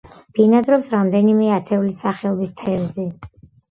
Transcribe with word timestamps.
ბინადრობს 0.37 0.89
რამდენიმე 0.95 1.53
ათეული 1.59 1.95
სახეობის 2.01 2.59
თევზი. 2.67 3.11